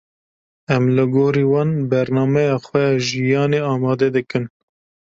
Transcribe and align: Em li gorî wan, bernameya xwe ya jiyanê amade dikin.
Em 0.75 0.85
li 0.95 1.05
gorî 1.13 1.45
wan, 1.51 1.69
bernameya 1.91 2.55
xwe 2.65 2.81
ya 2.85 2.93
jiyanê 3.07 3.59
amade 3.73 4.09
dikin. 4.15 4.43